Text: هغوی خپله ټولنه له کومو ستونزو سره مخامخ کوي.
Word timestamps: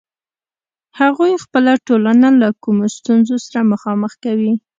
هغوی 0.99 1.41
خپله 1.43 1.71
ټولنه 1.87 2.27
له 2.41 2.49
کومو 2.63 2.85
ستونزو 2.97 3.35
سره 3.45 3.59
مخامخ 3.71 4.11
کوي. 4.23 4.53